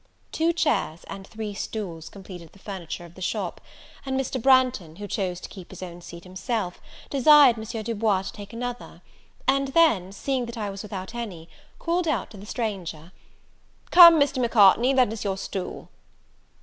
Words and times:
Two 0.31 0.51
chairs 0.51 1.03
and 1.03 1.27
three 1.27 1.53
stools 1.53 2.09
completed 2.09 2.53
the 2.53 2.57
furniture 2.57 3.05
of 3.05 3.13
the 3.13 3.21
shop; 3.21 3.61
and 4.03 4.19
Mr. 4.19 4.41
Branghton, 4.41 4.95
who 4.95 5.07
chose 5.07 5.39
to 5.41 5.47
keep 5.47 5.69
his 5.69 5.83
own 5.83 6.01
seat 6.01 6.23
himself, 6.23 6.81
desired 7.11 7.55
M. 7.55 7.83
Du 7.83 7.93
Bois 7.93 8.23
to 8.23 8.31
take 8.33 8.51
another; 8.51 9.03
and 9.47 9.67
then 9.75 10.11
seeing 10.11 10.47
that 10.47 10.57
I 10.57 10.71
was 10.71 10.81
without 10.81 11.13
any, 11.13 11.47
called 11.77 12.07
out 12.07 12.31
to 12.31 12.37
the 12.37 12.47
stranger, 12.47 13.11
"Come, 13.91 14.19
Mr. 14.19 14.41
Macartney, 14.41 14.91
lend 14.95 15.13
us 15.13 15.23
your 15.23 15.37
stool." 15.37 15.89